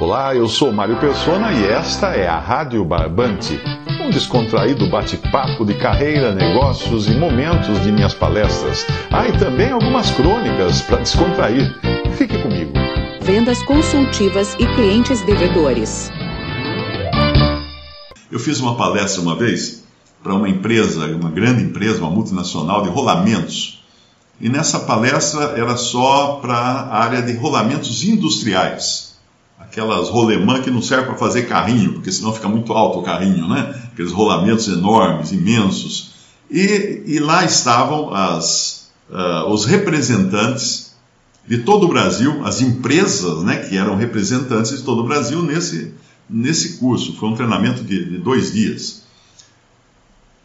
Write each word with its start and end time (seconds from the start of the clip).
Olá, 0.00 0.34
eu 0.34 0.48
sou 0.48 0.72
Mário 0.72 0.98
Persona 0.98 1.52
e 1.52 1.62
esta 1.66 2.16
é 2.16 2.26
a 2.26 2.38
Rádio 2.38 2.82
Barbante, 2.86 3.60
um 4.02 4.08
descontraído 4.08 4.88
bate-papo 4.88 5.62
de 5.62 5.74
carreira, 5.74 6.34
negócios 6.34 7.06
e 7.06 7.10
momentos 7.10 7.82
de 7.82 7.92
minhas 7.92 8.14
palestras. 8.14 8.86
Ah, 9.10 9.28
e 9.28 9.38
também 9.38 9.70
algumas 9.70 10.10
crônicas 10.12 10.80
para 10.80 11.00
descontrair. 11.02 11.78
Fique 12.16 12.42
comigo. 12.42 12.72
Vendas 13.20 13.62
consultivas 13.64 14.54
e 14.54 14.64
clientes 14.74 15.20
devedores. 15.20 16.10
Eu 18.32 18.38
fiz 18.38 18.58
uma 18.58 18.76
palestra 18.76 19.20
uma 19.20 19.36
vez 19.36 19.84
para 20.22 20.32
uma 20.32 20.48
empresa, 20.48 21.04
uma 21.08 21.30
grande 21.30 21.62
empresa, 21.62 21.98
uma 21.98 22.10
multinacional 22.10 22.82
de 22.84 22.88
rolamentos. 22.88 23.84
E 24.40 24.48
nessa 24.48 24.80
palestra 24.80 25.52
era 25.58 25.76
só 25.76 26.38
para 26.40 26.54
a 26.54 27.04
área 27.04 27.20
de 27.20 27.36
rolamentos 27.36 28.02
industriais 28.02 29.09
aquelas 29.60 30.08
rolemã 30.08 30.60
que 30.60 30.70
não 30.70 30.82
servem 30.82 31.06
para 31.06 31.16
fazer 31.16 31.42
carrinho, 31.42 31.92
porque 31.92 32.10
senão 32.10 32.32
fica 32.32 32.48
muito 32.48 32.72
alto 32.72 32.98
o 32.98 33.02
carrinho, 33.02 33.46
né? 33.46 33.74
Aqueles 33.92 34.10
rolamentos 34.10 34.66
enormes, 34.66 35.30
imensos. 35.30 36.14
E, 36.50 37.02
e 37.06 37.18
lá 37.20 37.44
estavam 37.44 38.12
as, 38.12 38.90
uh, 39.10 39.48
os 39.52 39.66
representantes 39.66 40.94
de 41.46 41.58
todo 41.58 41.84
o 41.84 41.88
Brasil, 41.88 42.44
as 42.44 42.60
empresas 42.60 43.42
né, 43.42 43.56
que 43.56 43.76
eram 43.76 43.96
representantes 43.96 44.76
de 44.76 44.82
todo 44.82 45.02
o 45.02 45.06
Brasil 45.06 45.42
nesse, 45.42 45.92
nesse 46.28 46.78
curso. 46.78 47.16
Foi 47.16 47.28
um 47.28 47.34
treinamento 47.34 47.84
de, 47.84 48.04
de 48.04 48.18
dois 48.18 48.52
dias. 48.52 49.02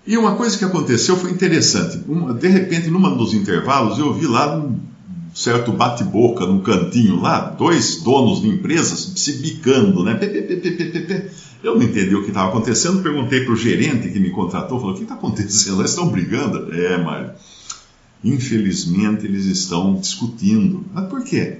E 0.06 0.18
uma 0.18 0.36
coisa 0.36 0.58
que 0.58 0.66
aconteceu 0.66 1.18
foi 1.18 1.32
interessante. 1.32 2.04
Uma, 2.08 2.34
de 2.34 2.48
repente, 2.48 2.90
num 2.90 3.18
dos 3.18 3.34
intervalos, 3.34 3.98
eu 3.98 4.14
vi 4.14 4.28
lá 4.28 4.56
um 4.56 4.80
certo 5.36 5.74
bate-boca 5.74 6.46
num 6.46 6.62
cantinho 6.62 7.20
lá, 7.20 7.42
dois 7.42 8.02
donos 8.02 8.42
de 8.42 8.48
empresas 8.48 9.12
se 9.18 9.34
bicando, 9.34 10.02
né? 10.02 10.18
Eu 11.62 11.76
não 11.76 11.84
entendi 11.84 12.16
o 12.16 12.22
que 12.22 12.30
estava 12.30 12.50
acontecendo, 12.50 13.04
perguntei 13.04 13.44
para 13.44 13.54
o 13.54 13.58
gerente 13.58 14.10
que 14.10 14.20
me 14.20 14.30
contratou, 14.30 14.80
falou, 14.80 14.94
o 14.94 14.98
que 14.98 15.04
está 15.04 15.16
acontecendo? 15.16 15.82
Eles 15.82 15.92
estão 15.92 16.08
brigando? 16.08 16.74
É, 16.74 16.98
Mário, 16.98 17.32
infelizmente 18.24 19.26
eles 19.26 19.46
estão 19.46 19.96
discutindo. 19.96 20.86
Mas 20.94 21.10
por 21.10 21.22
quê? 21.24 21.58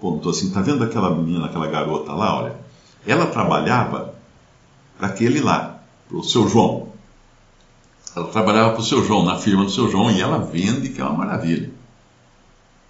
Ponto 0.00 0.28
assim, 0.28 0.50
tá 0.50 0.60
vendo 0.60 0.84
aquela 0.84 1.12
menina, 1.12 1.46
aquela 1.46 1.66
garota 1.66 2.12
lá, 2.12 2.42
olha? 2.42 2.56
Ela 3.04 3.26
trabalhava 3.26 4.14
para 4.96 5.08
aquele 5.08 5.40
lá, 5.40 5.82
para 6.08 6.16
o 6.16 6.22
seu 6.22 6.48
João. 6.48 6.92
Ela 8.14 8.28
trabalhava 8.28 8.70
para 8.72 8.80
o 8.80 8.84
seu 8.84 9.04
João, 9.04 9.24
na 9.24 9.36
firma 9.36 9.64
do 9.64 9.70
seu 9.70 9.90
João, 9.90 10.12
e 10.12 10.20
ela 10.20 10.38
vende, 10.38 10.90
que 10.90 11.00
é 11.00 11.04
uma 11.04 11.16
maravilha. 11.16 11.81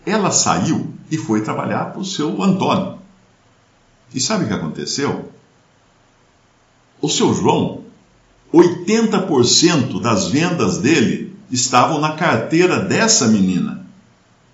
Ela 0.04 0.30
saiu 0.30 0.92
e 1.10 1.16
foi 1.16 1.42
trabalhar 1.42 1.86
para 1.86 2.00
o 2.00 2.04
seu 2.04 2.42
Antônio. 2.42 2.98
E 4.14 4.20
sabe 4.20 4.44
o 4.44 4.48
que 4.48 4.54
aconteceu? 4.54 5.30
O 7.00 7.08
seu 7.08 7.34
João, 7.34 7.84
80% 8.52 10.00
das 10.00 10.28
vendas 10.28 10.78
dele 10.78 11.36
estavam 11.50 12.00
na 12.00 12.12
carteira 12.12 12.78
dessa 12.80 13.26
menina 13.28 13.81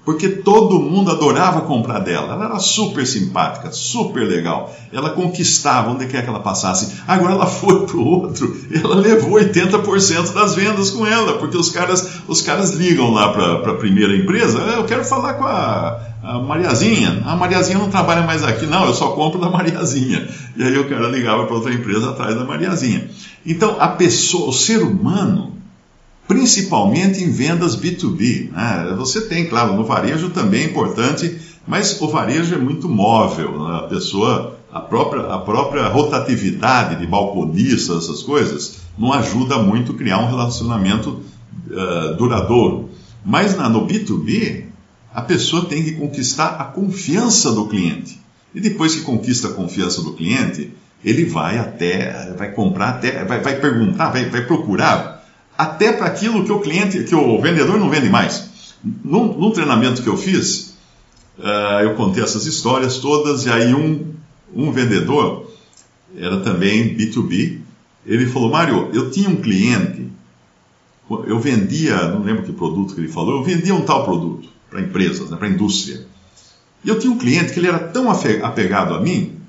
porque 0.09 0.27
todo 0.27 0.81
mundo 0.81 1.11
adorava 1.11 1.61
comprar 1.61 1.99
dela. 1.99 2.33
Ela 2.33 2.47
era 2.47 2.59
super 2.59 3.07
simpática, 3.07 3.71
super 3.71 4.27
legal. 4.27 4.75
Ela 4.91 5.11
conquistava 5.11 5.91
onde 5.91 6.07
quer 6.07 6.23
que 6.23 6.31
ela 6.31 6.41
passasse. 6.41 7.03
Agora 7.07 7.35
ela 7.35 7.45
foi 7.45 7.85
para 7.85 7.97
o 7.99 8.07
outro, 8.07 8.57
ela 8.73 8.95
levou 8.95 9.33
80% 9.33 10.33
das 10.33 10.55
vendas 10.55 10.89
com 10.89 11.07
ela, 11.07 11.35
porque 11.35 11.59
os 11.59 11.69
caras, 11.69 12.23
os 12.27 12.41
caras 12.41 12.71
ligam 12.71 13.13
lá 13.13 13.35
para 13.35 13.73
a 13.73 13.75
primeira 13.75 14.17
empresa. 14.17 14.61
Eu 14.61 14.85
quero 14.85 15.05
falar 15.05 15.35
com 15.35 15.45
a, 15.45 16.01
a 16.23 16.39
Mariazinha. 16.39 17.23
A 17.27 17.37
Mariazinha 17.37 17.79
não 17.79 17.91
trabalha 17.91 18.23
mais 18.23 18.43
aqui, 18.43 18.65
não, 18.65 18.87
eu 18.87 18.95
só 18.95 19.09
compro 19.09 19.39
da 19.39 19.51
Mariazinha. 19.51 20.27
E 20.57 20.63
aí 20.63 20.79
o 20.79 20.89
cara 20.89 21.07
ligava 21.09 21.45
para 21.45 21.55
outra 21.55 21.75
empresa 21.75 22.09
atrás 22.09 22.35
da 22.35 22.47
Mariazinha. 22.47 23.11
Então 23.45 23.77
a 23.79 23.89
pessoa, 23.89 24.49
o 24.49 24.55
ser 24.55 24.79
humano, 24.79 25.58
principalmente 26.29 27.25
em 27.25 27.31
vendas 27.31 27.75
B2B. 27.75 28.53
Né? 28.53 28.95
Você 28.99 29.23
tem, 29.23 29.47
claro, 29.47 29.75
no 29.75 29.85
varejo 29.85 30.29
também 30.29 30.63
é 30.63 30.67
importante, 30.67 31.39
mas 31.67 32.01
o 32.01 32.09
varejo 32.09 32.55
é 32.55 32.59
muito 32.59 32.87
móvel. 32.87 33.59
Né? 33.59 33.77
A 33.79 33.83
pessoa, 33.89 34.59
a 34.71 34.79
própria, 34.79 35.23
a 35.23 35.39
própria 35.39 35.89
rotatividade 35.89 37.01
de 37.01 37.07
balconistas, 37.07 38.05
essas 38.05 38.23
coisas, 38.23 38.81
não 38.97 39.13
ajuda 39.13 39.57
muito 39.59 39.93
a 39.93 39.95
criar 39.95 40.19
um 40.19 40.29
relacionamento 40.29 41.23
uh, 41.71 42.15
duradouro. 42.17 42.91
Mas 43.25 43.57
na, 43.57 43.69
no 43.69 43.87
B2B, 43.87 44.65
a 45.15 45.23
pessoa 45.23 45.65
tem 45.65 45.83
que 45.83 45.93
conquistar 45.93 46.57
a 46.59 46.65
confiança 46.65 47.51
do 47.53 47.67
cliente. 47.67 48.21
E 48.55 48.61
depois 48.61 48.95
que 48.95 49.01
conquista 49.03 49.49
a 49.49 49.53
confiança 49.53 50.03
do 50.03 50.13
cliente, 50.13 50.73
ele 51.03 51.25
vai 51.25 51.59
até, 51.59 52.35
vai 52.37 52.51
comprar 52.53 52.91
até, 52.91 53.25
vai, 53.25 53.41
vai 53.41 53.57
perguntar, 53.57 54.11
vai, 54.11 54.29
vai 54.29 54.45
procurar 54.45 55.18
até 55.59 55.93
para 55.93 56.07
aquilo 56.07 56.45
que 56.45 56.53
o 56.53 56.61
cliente, 56.61 57.03
que 57.03 57.15
o 57.17 57.41
vendedor 57.41 57.81
não 57.81 57.91
vende 57.91 58.09
mais. 58.09 58.49
Num, 59.05 59.37
num 59.37 59.51
treinamento 59.51 60.01
que 60.01 60.09
eu 60.09 60.17
fiz, 60.17 60.77
uh, 61.37 61.83
eu 61.83 61.97
contei 61.97 62.23
essas 62.23 62.47
histórias 62.47 62.99
todas, 62.99 63.45
e 63.45 63.51
aí 63.51 63.75
um, 63.75 64.15
um 64.55 64.71
vendedor, 64.71 65.51
era 66.17 66.39
também 66.39 66.97
B2B, 66.97 67.59
ele 68.07 68.27
falou, 68.27 68.51
Mário, 68.51 68.89
eu 68.95 69.11
tinha 69.11 69.29
um 69.29 69.37
cliente, 69.37 70.07
eu 71.27 71.41
vendia, 71.41 72.09
não 72.09 72.23
lembro 72.23 72.45
que 72.45 72.53
produto 72.53 72.95
que 72.95 73.01
ele 73.01 73.09
falou, 73.09 73.39
eu 73.39 73.43
vendia 73.43 73.75
um 73.75 73.83
tal 73.83 74.05
produto 74.05 74.49
para 74.71 74.81
empresas, 74.81 75.29
né, 75.29 75.37
para 75.37 75.49
indústria. 75.49 76.07
E 76.85 76.89
eu 76.89 77.01
tinha 77.01 77.13
um 77.13 77.19
cliente 77.19 77.53
que 77.53 77.59
ele 77.59 77.67
era 77.67 77.81
tão 77.81 78.09
apegado 78.11 78.95
a 78.95 79.01
mim, 79.01 79.41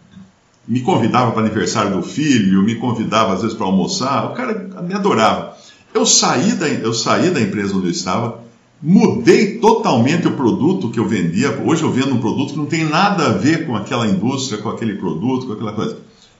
me 0.68 0.82
convidava 0.82 1.32
para 1.32 1.42
aniversário 1.42 1.92
do 1.92 2.02
filho, 2.02 2.64
me 2.64 2.76
convidava 2.76 3.34
às 3.34 3.42
vezes 3.44 3.56
para 3.56 3.68
almoçar, 3.68 4.26
o 4.26 4.34
cara 4.34 4.82
me 4.82 4.94
adorava. 4.96 5.56
Eu 5.94 6.06
saí, 6.06 6.54
da, 6.54 6.68
eu 6.68 6.94
saí 6.94 7.32
da 7.32 7.42
empresa 7.42 7.76
onde 7.76 7.88
eu 7.88 7.92
estava, 7.92 8.44
mudei 8.82 9.58
totalmente 9.58 10.28
o 10.28 10.36
produto 10.36 10.90
que 10.90 11.00
eu 11.00 11.08
vendia. 11.08 11.60
Hoje 11.66 11.84
eu 11.84 11.92
vendo 11.92 12.14
um 12.14 12.20
produto 12.20 12.52
que 12.52 12.58
não 12.58 12.68
tem 12.68 12.84
nada 12.84 13.28
a 13.28 13.32
ver 13.32 13.66
com 13.66 13.76
aquela 13.76 14.08
indústria, 14.08 14.62
com 14.62 14.70
aquele 14.70 14.96
produto, 14.96 15.48
com 15.48 15.54
aquela 15.54 15.74
coisa. 15.74 15.98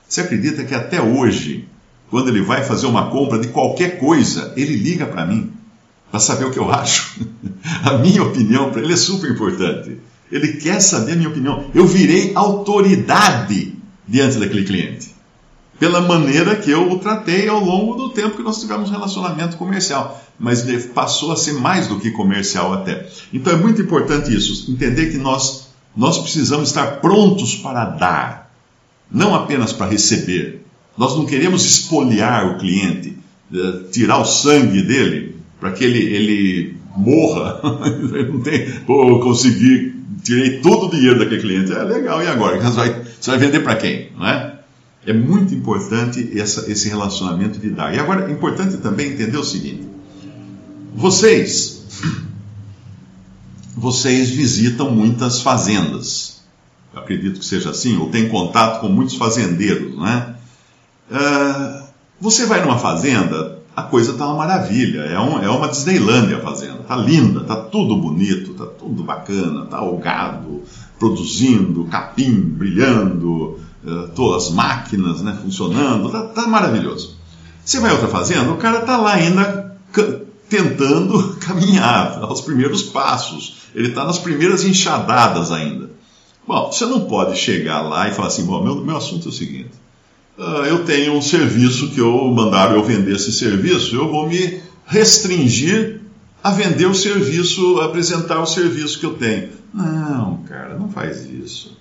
Você 0.08 0.20
acredita 0.20 0.64
que 0.64 0.74
até 0.74 1.02
hoje, 1.02 1.68
quando 2.10 2.28
ele 2.28 2.42
vai 2.42 2.62
fazer 2.62 2.86
uma 2.86 3.10
compra 3.10 3.38
de 3.38 3.48
qualquer 3.48 3.98
coisa, 3.98 4.52
ele 4.56 4.76
liga 4.76 5.06
para 5.06 5.26
mim 5.26 5.52
para 6.10 6.20
saber 6.20 6.44
o 6.44 6.50
que 6.50 6.58
eu 6.58 6.70
acho? 6.72 7.20
a 7.84 7.98
minha 7.98 8.22
opinião 8.22 8.70
para 8.70 8.82
ele 8.82 8.92
é 8.92 8.96
super 8.96 9.30
importante. 9.30 9.98
Ele 10.30 10.54
quer 10.54 10.80
saber 10.80 11.12
a 11.12 11.16
minha 11.16 11.28
opinião. 11.28 11.64
Eu 11.74 11.86
virei 11.86 12.32
autoridade 12.34 13.74
diante 14.06 14.38
daquele 14.38 14.64
cliente 14.64 15.19
pela 15.80 16.02
maneira 16.02 16.54
que 16.56 16.70
eu 16.70 16.92
o 16.92 16.98
tratei 16.98 17.48
ao 17.48 17.58
longo 17.58 17.94
do 17.94 18.10
tempo 18.10 18.36
que 18.36 18.42
nós 18.42 18.60
tivemos 18.60 18.90
relacionamento 18.90 19.56
comercial. 19.56 20.22
Mas 20.38 20.62
passou 20.94 21.32
a 21.32 21.36
ser 21.36 21.54
mais 21.54 21.88
do 21.88 21.98
que 21.98 22.10
comercial 22.10 22.74
até. 22.74 23.08
Então 23.32 23.54
é 23.54 23.56
muito 23.56 23.80
importante 23.80 24.32
isso, 24.32 24.70
entender 24.70 25.10
que 25.10 25.16
nós, 25.16 25.68
nós 25.96 26.18
precisamos 26.18 26.68
estar 26.68 27.00
prontos 27.00 27.56
para 27.56 27.86
dar, 27.86 28.52
não 29.10 29.34
apenas 29.34 29.72
para 29.72 29.90
receber. 29.90 30.62
Nós 30.98 31.16
não 31.16 31.24
queremos 31.24 31.64
espoliar 31.64 32.46
o 32.46 32.58
cliente, 32.58 33.16
eh, 33.52 33.84
tirar 33.90 34.18
o 34.18 34.24
sangue 34.26 34.82
dele 34.82 35.36
para 35.58 35.72
que 35.72 35.82
ele, 35.82 35.98
ele 35.98 36.76
morra, 36.94 37.58
não 38.28 38.40
tem, 38.42 38.66
ou 38.86 39.20
conseguir 39.20 39.98
tirei 40.22 40.60
todo 40.60 40.88
o 40.88 40.90
dinheiro 40.90 41.18
daquele 41.18 41.40
cliente. 41.40 41.72
É 41.72 41.82
legal, 41.82 42.22
e 42.22 42.26
agora? 42.26 42.60
Você 42.60 42.76
vai, 42.76 43.02
você 43.18 43.30
vai 43.30 43.38
vender 43.38 43.60
para 43.60 43.76
quem? 43.76 44.10
Não 44.14 44.26
é? 44.26 44.59
É 45.06 45.12
muito 45.12 45.54
importante 45.54 46.38
essa, 46.38 46.70
esse 46.70 46.88
relacionamento 46.88 47.58
de 47.58 47.70
dar. 47.70 47.94
E 47.94 47.98
agora, 47.98 48.28
é 48.28 48.32
importante 48.32 48.76
também 48.78 49.12
entender 49.12 49.38
o 49.38 49.44
seguinte: 49.44 49.88
vocês, 50.94 51.84
vocês 53.74 54.30
visitam 54.30 54.90
muitas 54.90 55.40
fazendas. 55.40 56.40
Eu 56.92 57.00
acredito 57.00 57.38
que 57.38 57.44
seja 57.44 57.70
assim, 57.70 57.96
ou 57.96 58.10
tem 58.10 58.28
contato 58.28 58.80
com 58.80 58.88
muitos 58.88 59.14
fazendeiros, 59.14 59.96
né? 59.96 60.34
Uh, 61.10 61.84
você 62.20 62.44
vai 62.44 62.62
numa 62.62 62.78
fazenda, 62.78 63.58
a 63.74 63.82
coisa 63.82 64.12
tá 64.14 64.26
uma 64.26 64.36
maravilha, 64.36 65.00
é, 65.00 65.18
um, 65.18 65.42
é 65.42 65.48
uma 65.48 65.68
Disneylândia 65.68 66.36
a 66.36 66.40
fazenda, 66.40 66.78
tá 66.86 66.96
linda, 66.96 67.40
tá 67.40 67.56
tudo 67.56 67.96
bonito, 67.96 68.54
tá 68.54 68.66
tudo 68.66 69.02
bacana, 69.02 69.66
tá 69.66 69.82
o 69.82 69.96
gado 69.98 70.62
produzindo, 70.98 71.84
capim 71.84 72.32
brilhando, 72.32 73.58
todas 74.14 74.46
as 74.46 74.50
máquinas 74.52 75.22
né, 75.22 75.38
funcionando, 75.42 76.10
tá, 76.10 76.22
tá 76.22 76.46
maravilhoso. 76.46 77.16
Você 77.64 77.80
vai 77.80 77.90
a 77.90 77.94
outra 77.94 78.08
fazenda, 78.08 78.50
o 78.50 78.56
cara 78.56 78.80
tá 78.80 78.96
lá 78.96 79.14
ainda 79.14 79.76
tentando 80.48 81.36
caminhar, 81.40 82.18
aos 82.22 82.40
primeiros 82.40 82.82
passos, 82.82 83.58
ele 83.74 83.88
está 83.88 84.04
nas 84.04 84.18
primeiras 84.18 84.64
enxadadas 84.64 85.50
ainda. 85.52 85.90
Bom, 86.46 86.70
você 86.70 86.84
não 86.84 87.02
pode 87.02 87.38
chegar 87.38 87.80
lá 87.82 88.08
e 88.08 88.12
falar 88.12 88.28
assim, 88.28 88.44
bom, 88.44 88.62
meu, 88.62 88.84
meu 88.84 88.96
assunto 88.96 89.28
é 89.28 89.30
o 89.30 89.34
seguinte, 89.34 89.70
uh, 90.36 90.64
eu 90.66 90.84
tenho 90.84 91.14
um 91.14 91.22
serviço 91.22 91.90
que 91.90 92.00
eu 92.00 92.24
mandaram 92.32 92.74
eu 92.74 92.82
vender 92.82 93.14
esse 93.14 93.32
serviço, 93.32 93.94
eu 93.94 94.10
vou 94.10 94.28
me 94.28 94.60
restringir 94.86 96.00
a 96.42 96.50
vender 96.50 96.86
o 96.86 96.94
serviço, 96.94 97.78
a 97.80 97.84
apresentar 97.84 98.40
o 98.40 98.46
serviço 98.46 98.98
que 98.98 99.06
eu 99.06 99.14
tenho. 99.14 99.50
Não, 99.72 100.38
cara, 100.48 100.76
não 100.76 100.88
faz 100.88 101.24
isso. 101.24 101.79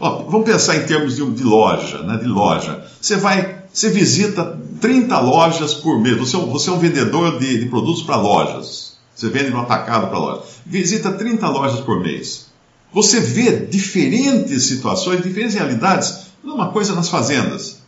Ó, 0.00 0.22
vamos 0.24 0.46
pensar 0.46 0.76
em 0.76 0.86
termos 0.86 1.14
de, 1.16 1.30
de, 1.30 1.44
loja, 1.44 2.02
né? 2.02 2.16
De 2.16 2.26
loja. 2.26 2.82
Você 3.00 3.16
vai, 3.16 3.64
você 3.70 3.90
visita 3.90 4.58
30 4.80 5.20
lojas 5.20 5.74
por 5.74 6.00
mês. 6.00 6.16
Você, 6.16 6.36
é 6.36 6.40
você 6.40 6.70
é 6.70 6.72
um 6.72 6.78
vendedor 6.78 7.38
de, 7.38 7.58
de 7.58 7.66
produtos 7.66 8.02
para 8.02 8.16
lojas. 8.16 8.96
Você 9.14 9.28
vende 9.28 9.50
no 9.50 9.60
atacado 9.60 10.08
para 10.08 10.18
lojas. 10.18 10.44
Visita 10.64 11.12
30 11.12 11.46
lojas 11.48 11.80
por 11.80 12.00
mês. 12.00 12.46
Você 12.92 13.20
vê 13.20 13.66
diferentes 13.66 14.64
situações, 14.64 15.22
diferentes 15.22 15.54
realidades. 15.54 16.30
Uma 16.42 16.70
coisa 16.70 16.94
nas 16.94 17.10
fazendas. 17.10 17.80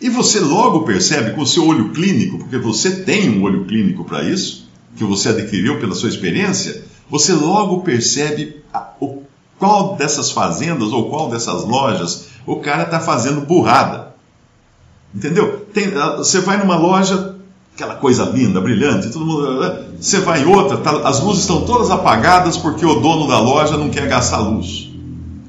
E 0.00 0.08
você 0.08 0.40
logo 0.40 0.84
percebe 0.84 1.32
com 1.32 1.42
o 1.42 1.46
seu 1.46 1.66
olho 1.66 1.90
clínico, 1.90 2.38
porque 2.38 2.58
você 2.58 3.02
tem 3.02 3.30
um 3.30 3.42
olho 3.42 3.64
clínico 3.66 4.04
para 4.04 4.22
isso, 4.24 4.68
que 4.96 5.04
você 5.04 5.28
adquiriu 5.28 5.78
pela 5.78 5.94
sua 5.94 6.08
experiência, 6.08 6.84
você 7.08 7.32
logo 7.32 7.82
percebe 7.82 8.62
a, 8.72 8.92
o, 9.00 9.22
qual 9.64 9.96
dessas 9.96 10.30
fazendas 10.30 10.92
ou 10.92 11.08
qual 11.08 11.30
dessas 11.30 11.64
lojas 11.64 12.26
o 12.44 12.56
cara 12.56 12.82
está 12.82 13.00
fazendo 13.00 13.40
burrada. 13.40 14.14
Entendeu? 15.14 15.66
Tem, 15.72 15.90
você 16.18 16.40
vai 16.40 16.58
numa 16.58 16.76
loja, 16.76 17.36
aquela 17.74 17.94
coisa 17.94 18.24
linda, 18.24 18.60
brilhante, 18.60 19.08
todo 19.08 19.24
mundo. 19.24 19.78
Você 19.98 20.20
vai 20.20 20.42
em 20.42 20.44
outra, 20.44 20.76
tá, 20.76 21.08
as 21.08 21.20
luzes 21.20 21.44
estão 21.44 21.62
todas 21.62 21.90
apagadas 21.90 22.58
porque 22.58 22.84
o 22.84 23.00
dono 23.00 23.26
da 23.26 23.40
loja 23.40 23.78
não 23.78 23.88
quer 23.88 24.06
gastar 24.06 24.40
luz, 24.40 24.90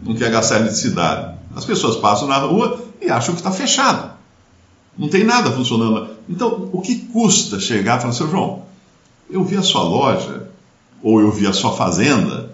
não 0.02 0.16
quer 0.16 0.32
gastar 0.32 0.60
eletricidade. 0.60 1.36
As 1.54 1.66
pessoas 1.66 1.98
passam 1.98 2.26
na 2.26 2.38
rua 2.38 2.80
e 3.02 3.10
acham 3.10 3.34
que 3.34 3.42
está 3.42 3.52
fechado. 3.52 4.12
Não 4.98 5.10
tem 5.10 5.26
nada 5.26 5.52
funcionando. 5.52 6.08
Então, 6.30 6.70
o 6.72 6.80
que 6.80 6.96
custa 6.96 7.60
chegar 7.60 7.98
e 7.98 8.02
falar, 8.02 8.14
seu 8.14 8.32
João, 8.32 8.64
eu 9.30 9.44
vi 9.44 9.58
a 9.58 9.62
sua 9.62 9.84
loja, 9.84 10.48
ou 11.04 11.20
eu 11.20 11.32
vi 11.32 11.46
a 11.48 11.54
sua 11.54 11.74
fazenda, 11.74 12.45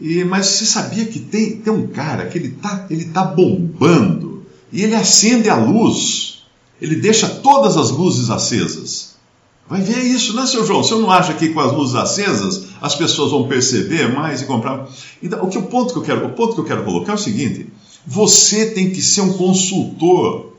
e, 0.00 0.24
mas 0.24 0.46
você 0.46 0.64
sabia 0.64 1.04
que 1.04 1.18
tem, 1.18 1.56
tem 1.56 1.72
um 1.72 1.86
cara 1.86 2.26
que 2.26 2.38
ele 2.38 2.48
está 2.48 2.86
ele 2.88 3.04
tá 3.06 3.24
bombando, 3.24 4.46
e 4.72 4.82
ele 4.82 4.94
acende 4.94 5.48
a 5.48 5.56
luz, 5.56 6.44
ele 6.80 6.96
deixa 6.96 7.28
todas 7.28 7.76
as 7.76 7.90
luzes 7.90 8.30
acesas. 8.30 9.10
Vai 9.68 9.82
ver 9.82 10.02
isso, 10.02 10.34
né, 10.34 10.46
seu 10.46 10.66
João? 10.66 10.82
Você 10.82 10.94
não 10.94 11.10
acha 11.10 11.32
que 11.34 11.50
com 11.50 11.60
as 11.60 11.72
luzes 11.72 11.94
acesas 11.94 12.64
as 12.80 12.96
pessoas 12.96 13.30
vão 13.30 13.46
perceber 13.46 14.12
mais 14.12 14.42
e 14.42 14.44
comprar? 14.44 14.88
Então, 15.22 15.44
o, 15.44 15.48
que, 15.48 15.58
o, 15.58 15.62
ponto 15.62 15.92
que 15.92 15.98
eu 16.00 16.02
quero, 16.02 16.26
o 16.26 16.30
ponto 16.30 16.54
que 16.54 16.60
eu 16.60 16.64
quero 16.64 16.82
colocar 16.82 17.12
é 17.12 17.14
o 17.14 17.18
seguinte: 17.18 17.68
você 18.04 18.66
tem 18.72 18.90
que 18.90 19.00
ser 19.00 19.20
um 19.20 19.34
consultor 19.34 20.54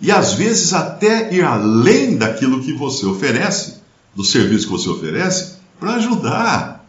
e 0.00 0.10
às 0.10 0.32
vezes 0.32 0.72
até 0.72 1.34
ir 1.34 1.42
além 1.42 2.16
daquilo 2.16 2.62
que 2.62 2.72
você 2.72 3.04
oferece, 3.04 3.74
do 4.14 4.24
serviço 4.24 4.66
que 4.66 4.72
você 4.72 4.88
oferece, 4.88 5.56
para 5.78 5.96
ajudar. 5.96 6.79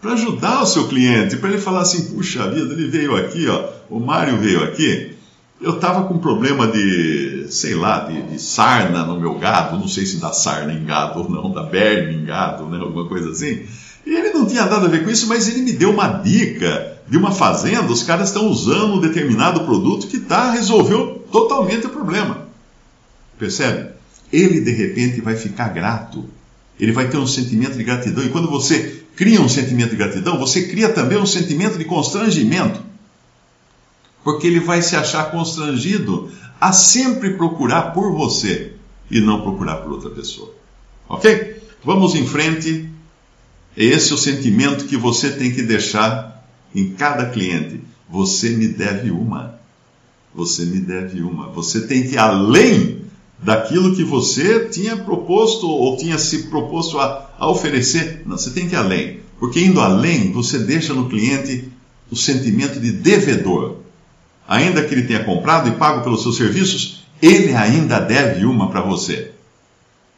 Para 0.00 0.12
ajudar 0.12 0.62
o 0.62 0.66
seu 0.66 0.88
cliente, 0.88 1.36
para 1.36 1.50
ele 1.50 1.60
falar 1.60 1.82
assim: 1.82 2.14
puxa 2.14 2.48
vida, 2.48 2.72
ele 2.72 2.88
veio 2.88 3.16
aqui, 3.16 3.46
ó, 3.48 3.68
o 3.88 4.00
Mário 4.00 4.38
veio 4.38 4.64
aqui. 4.64 5.16
Eu 5.60 5.74
estava 5.74 6.04
com 6.04 6.18
problema 6.18 6.66
de, 6.66 7.46
sei 7.50 7.74
lá, 7.74 8.00
de, 8.00 8.22
de, 8.22 8.38
sarna 8.40 9.04
no 9.04 9.20
meu 9.20 9.38
gado, 9.38 9.78
não 9.78 9.86
sei 9.86 10.06
se 10.06 10.16
dá 10.16 10.32
sarna 10.32 10.72
em 10.72 10.86
gado 10.86 11.20
ou 11.20 11.28
não, 11.28 11.52
dá 11.52 11.62
berne 11.62 12.14
em 12.14 12.24
gado, 12.24 12.64
né, 12.64 12.78
alguma 12.78 13.06
coisa 13.06 13.30
assim. 13.30 13.66
E 14.06 14.14
ele 14.14 14.30
não 14.30 14.46
tinha 14.46 14.64
nada 14.64 14.86
a 14.86 14.88
ver 14.88 15.04
com 15.04 15.10
isso, 15.10 15.28
mas 15.28 15.48
ele 15.48 15.60
me 15.60 15.72
deu 15.72 15.90
uma 15.90 16.08
dica 16.08 16.98
de 17.06 17.18
uma 17.18 17.30
fazenda, 17.30 17.92
os 17.92 18.02
caras 18.02 18.28
estão 18.28 18.46
usando 18.46 18.94
um 18.94 19.00
determinado 19.00 19.60
produto 19.64 20.06
que 20.06 20.20
tá, 20.20 20.50
resolveu 20.52 21.26
totalmente 21.30 21.86
o 21.86 21.90
problema. 21.90 22.46
Percebe? 23.38 23.90
Ele 24.32 24.60
de 24.60 24.70
repente 24.70 25.20
vai 25.20 25.36
ficar 25.36 25.68
grato. 25.68 26.24
Ele 26.80 26.92
vai 26.92 27.08
ter 27.08 27.18
um 27.18 27.26
sentimento 27.26 27.76
de 27.76 27.84
gratidão. 27.84 28.24
E 28.24 28.30
quando 28.30 28.48
você 28.48 29.02
cria 29.14 29.40
um 29.40 29.48
sentimento 29.48 29.90
de 29.90 29.96
gratidão, 29.96 30.38
você 30.38 30.66
cria 30.68 30.88
também 30.88 31.18
um 31.18 31.26
sentimento 31.26 31.76
de 31.76 31.84
constrangimento. 31.84 32.80
Porque 34.24 34.46
ele 34.46 34.60
vai 34.60 34.80
se 34.80 34.96
achar 34.96 35.30
constrangido 35.30 36.30
a 36.58 36.72
sempre 36.72 37.34
procurar 37.34 37.92
por 37.92 38.12
você 38.12 38.72
e 39.10 39.20
não 39.20 39.42
procurar 39.42 39.76
por 39.76 39.92
outra 39.92 40.08
pessoa. 40.10 40.54
Ok? 41.06 41.62
Vamos 41.84 42.14
em 42.14 42.26
frente. 42.26 42.88
Esse 43.76 44.12
é 44.12 44.14
o 44.14 44.18
sentimento 44.18 44.86
que 44.86 44.96
você 44.96 45.30
tem 45.30 45.52
que 45.52 45.62
deixar 45.62 46.46
em 46.74 46.90
cada 46.90 47.26
cliente. 47.26 47.80
Você 48.08 48.50
me 48.50 48.68
deve 48.68 49.10
uma. 49.10 49.60
Você 50.34 50.64
me 50.64 50.78
deve 50.78 51.20
uma. 51.22 51.48
Você 51.48 51.82
tem 51.82 52.04
que 52.04 52.14
ir 52.14 52.18
além 52.18 52.99
daquilo 53.42 53.94
que 53.94 54.04
você 54.04 54.68
tinha 54.68 54.96
proposto 54.96 55.68
ou 55.68 55.96
tinha 55.96 56.18
se 56.18 56.44
proposto 56.48 56.98
a, 56.98 57.30
a 57.38 57.48
oferecer. 57.48 58.22
Não, 58.26 58.36
você 58.36 58.50
tem 58.50 58.68
que 58.68 58.74
ir 58.74 58.78
além. 58.78 59.20
Porque 59.38 59.60
indo 59.60 59.80
além, 59.80 60.32
você 60.32 60.58
deixa 60.58 60.92
no 60.92 61.08
cliente 61.08 61.70
o 62.10 62.16
sentimento 62.16 62.78
de 62.78 62.92
devedor. 62.92 63.76
Ainda 64.46 64.82
que 64.82 64.94
ele 64.94 65.06
tenha 65.06 65.24
comprado 65.24 65.68
e 65.68 65.72
pago 65.72 66.02
pelos 66.02 66.22
seus 66.22 66.36
serviços, 66.36 67.04
ele 67.22 67.54
ainda 67.54 67.98
deve 68.00 68.44
uma 68.44 68.68
para 68.68 68.82
você. 68.82 69.32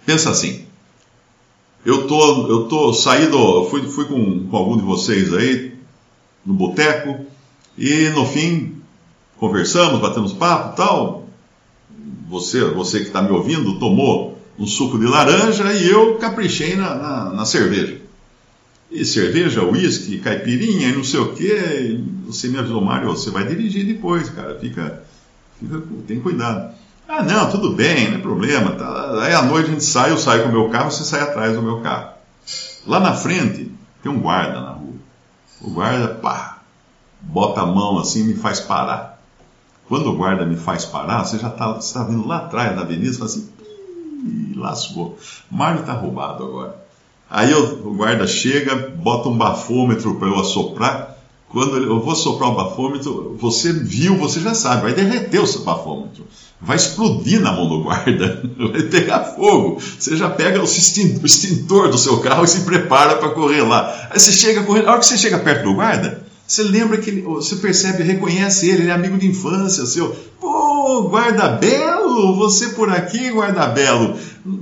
Pensa 0.04 0.30
assim. 0.30 0.64
Eu 1.84 2.06
tô, 2.06 2.48
eu 2.48 2.64
tô 2.64 2.92
saído, 2.92 3.66
fui, 3.68 3.82
fui 3.82 4.04
com, 4.06 4.46
com 4.46 4.56
algum 4.56 4.76
de 4.76 4.82
vocês 4.82 5.32
aí 5.32 5.74
no 6.44 6.54
boteco 6.54 7.26
e 7.76 8.08
no 8.10 8.24
fim 8.24 8.76
conversamos, 9.36 10.00
batemos 10.00 10.32
papo, 10.32 10.76
tal, 10.76 11.21
você, 12.32 12.64
você 12.64 13.00
que 13.00 13.08
está 13.08 13.20
me 13.20 13.30
ouvindo, 13.30 13.78
tomou 13.78 14.38
um 14.58 14.66
suco 14.66 14.98
de 14.98 15.04
laranja 15.04 15.70
e 15.74 15.86
eu 15.86 16.14
caprichei 16.14 16.74
na, 16.74 16.94
na, 16.94 17.24
na 17.30 17.44
cerveja. 17.44 18.00
E 18.90 19.04
cerveja, 19.04 19.62
uísque, 19.62 20.18
caipirinha 20.18 20.88
e 20.88 20.96
não 20.96 21.04
sei 21.04 21.20
o 21.20 21.34
que. 21.34 22.02
Você 22.26 22.48
me 22.48 22.58
avisou, 22.58 22.80
Mário, 22.80 23.08
você 23.08 23.30
vai 23.30 23.46
dirigir 23.46 23.86
depois, 23.86 24.30
cara. 24.30 24.58
Fica, 24.58 25.02
fica, 25.60 25.82
tem 26.06 26.20
cuidado. 26.20 26.74
Ah, 27.06 27.22
não, 27.22 27.50
tudo 27.50 27.74
bem, 27.74 28.10
não 28.10 28.18
é 28.18 28.20
problema. 28.22 28.72
Tá. 28.72 29.22
Aí 29.22 29.34
à 29.34 29.42
noite 29.42 29.68
a 29.68 29.72
gente 29.74 29.84
sai, 29.84 30.10
eu 30.10 30.18
saio 30.18 30.44
com 30.44 30.48
o 30.48 30.52
meu 30.52 30.70
carro, 30.70 30.90
você 30.90 31.04
sai 31.04 31.20
atrás 31.20 31.54
do 31.54 31.62
meu 31.62 31.80
carro. 31.80 32.12
Lá 32.86 32.98
na 32.98 33.12
frente 33.12 33.70
tem 34.02 34.10
um 34.10 34.20
guarda 34.20 34.58
na 34.58 34.70
rua. 34.70 34.94
O 35.60 35.70
guarda, 35.70 36.08
pá, 36.08 36.62
bota 37.20 37.60
a 37.60 37.66
mão 37.66 37.98
assim 37.98 38.20
e 38.20 38.24
me 38.24 38.34
faz 38.34 38.60
parar. 38.60 39.11
Quando 39.92 40.08
o 40.08 40.16
guarda 40.16 40.46
me 40.46 40.56
faz 40.56 40.86
parar, 40.86 41.22
você 41.22 41.36
já 41.36 41.48
está 41.48 41.74
tá 41.74 42.04
vindo 42.04 42.26
lá 42.26 42.38
atrás 42.38 42.74
na 42.74 42.80
avenida 42.80 43.10
e 43.10 43.12
fala 43.12 43.26
assim, 43.26 43.46
lascou. 44.56 45.18
Mário 45.50 45.80
está 45.80 45.92
roubado 45.92 46.44
agora. 46.44 46.82
Aí 47.28 47.52
eu, 47.52 47.86
o 47.86 47.92
guarda 47.94 48.26
chega, 48.26 48.74
bota 48.74 49.28
um 49.28 49.36
bafômetro 49.36 50.14
para 50.14 50.28
eu 50.28 50.40
assoprar. 50.40 51.18
Quando 51.50 51.76
eu 51.76 52.00
vou 52.00 52.14
soprar 52.14 52.48
o 52.48 52.54
bafômetro, 52.54 53.36
você 53.38 53.70
viu, 53.70 54.16
você 54.16 54.40
já 54.40 54.54
sabe, 54.54 54.80
vai 54.80 54.94
derreter 54.94 55.40
o 55.40 55.58
bafômetro. 55.58 56.26
Vai 56.58 56.78
explodir 56.78 57.42
na 57.42 57.52
mão 57.52 57.68
do 57.68 57.82
guarda, 57.82 58.42
vai 58.72 58.84
pegar 58.84 59.34
fogo. 59.36 59.78
Você 59.78 60.16
já 60.16 60.30
pega 60.30 60.58
o 60.58 60.64
extintor 60.64 61.90
do 61.90 61.98
seu 61.98 62.18
carro 62.20 62.44
e 62.44 62.48
se 62.48 62.62
prepara 62.62 63.16
para 63.16 63.28
correr 63.28 63.60
lá. 63.60 64.08
Aí 64.10 64.18
você 64.18 64.32
chega 64.32 64.62
correndo, 64.62 64.88
a 64.88 64.92
hora 64.92 65.00
que 65.00 65.06
você 65.06 65.18
chega 65.18 65.38
perto 65.38 65.64
do 65.64 65.74
guarda, 65.74 66.31
você 66.52 66.64
lembra 66.64 66.98
que 66.98 67.08
ele, 67.08 67.22
você 67.22 67.56
percebe, 67.56 68.02
reconhece 68.02 68.68
ele, 68.68 68.82
ele 68.82 68.90
é 68.90 68.92
amigo 68.92 69.16
de 69.16 69.26
infância 69.26 69.86
seu. 69.86 70.14
Pô, 70.38 71.08
guarda-belo, 71.08 72.36
você 72.36 72.68
por 72.68 72.90
aqui, 72.90 73.30
guarda-belo. 73.30 74.18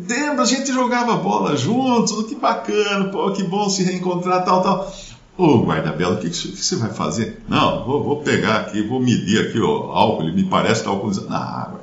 Lembra, 0.09 0.42
a 0.42 0.47
gente 0.47 0.73
jogava 0.73 1.16
bola 1.16 1.56
juntos, 1.56 2.26
que 2.28 2.37
bacana, 2.37 3.06
pô, 3.06 3.32
que 3.32 3.42
bom 3.42 3.68
se 3.68 3.82
reencontrar, 3.82 4.44
tal, 4.44 4.62
tal. 4.62 4.94
Ô, 5.37 5.64
guarda-bela, 5.64 6.14
o 6.14 6.18
que, 6.18 6.30
que, 6.30 6.37
você 6.37 6.76
vai 6.76 6.90
fazer? 6.90 7.42
Não, 7.49 7.85
vou, 7.85 8.04
vou, 8.04 8.16
pegar 8.18 8.59
aqui, 8.59 8.82
vou 8.82 9.00
medir 9.00 9.49
aqui 9.49 9.59
o 9.59 9.66
álcool, 9.66 10.23
ele 10.23 10.32
me 10.32 10.44
parece 10.44 10.75
que 10.75 10.88
está 10.88 10.90
alcoolizado. 10.90 11.80